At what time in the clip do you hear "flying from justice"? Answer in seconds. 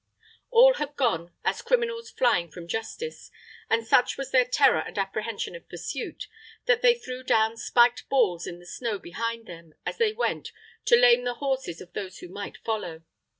2.09-3.29